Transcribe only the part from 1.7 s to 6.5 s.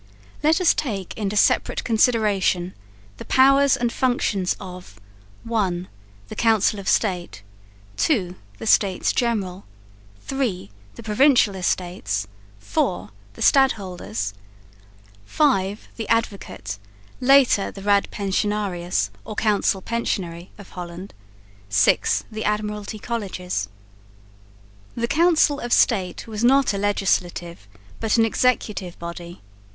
consideration the powers and functions of (1) the